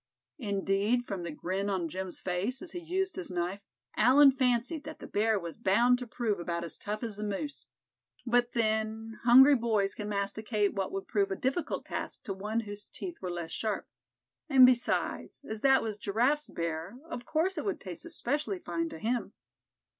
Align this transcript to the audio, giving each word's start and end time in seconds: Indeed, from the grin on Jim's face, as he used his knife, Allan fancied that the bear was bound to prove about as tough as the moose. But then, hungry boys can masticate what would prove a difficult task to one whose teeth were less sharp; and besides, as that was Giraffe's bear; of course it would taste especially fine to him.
Indeed, 0.39 1.05
from 1.05 1.21
the 1.21 1.29
grin 1.29 1.69
on 1.69 1.87
Jim's 1.87 2.19
face, 2.19 2.63
as 2.63 2.71
he 2.71 2.79
used 2.79 3.17
his 3.17 3.29
knife, 3.29 3.61
Allan 3.95 4.31
fancied 4.31 4.83
that 4.83 4.97
the 4.97 5.05
bear 5.05 5.37
was 5.37 5.57
bound 5.57 5.99
to 5.99 6.07
prove 6.07 6.39
about 6.39 6.63
as 6.63 6.79
tough 6.79 7.03
as 7.03 7.17
the 7.17 7.23
moose. 7.23 7.67
But 8.25 8.53
then, 8.53 9.19
hungry 9.25 9.55
boys 9.55 9.93
can 9.93 10.09
masticate 10.09 10.73
what 10.73 10.91
would 10.91 11.07
prove 11.07 11.29
a 11.29 11.35
difficult 11.35 11.85
task 11.85 12.23
to 12.23 12.33
one 12.33 12.61
whose 12.61 12.85
teeth 12.85 13.21
were 13.21 13.29
less 13.29 13.51
sharp; 13.51 13.87
and 14.49 14.65
besides, 14.65 15.45
as 15.47 15.61
that 15.61 15.83
was 15.83 15.99
Giraffe's 15.99 16.49
bear; 16.49 16.97
of 17.07 17.25
course 17.25 17.55
it 17.59 17.63
would 17.65 17.79
taste 17.79 18.03
especially 18.03 18.57
fine 18.57 18.89
to 18.89 18.97
him. 18.97 19.33